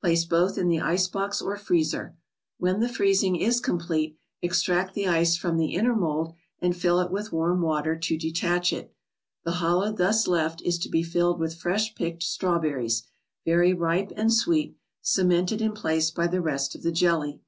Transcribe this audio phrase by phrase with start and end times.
[0.00, 2.16] Place both in the ice box or freezer.
[2.56, 7.00] When the freezing is complete, ex¬ tract the ice from the inner mold and fill
[7.00, 8.94] it with warm water to detach it.
[9.44, 13.02] The hollow thus left is to be filled with fresh picked strawberries,
[13.44, 14.74] very ripe and sweet,
[15.04, 17.42] ce¬ mented in place by the rest of the jelly.